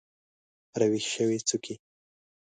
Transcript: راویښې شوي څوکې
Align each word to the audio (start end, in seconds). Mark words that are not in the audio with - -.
راویښې 0.79 1.09
شوي 1.15 1.37
څوکې 1.49 1.75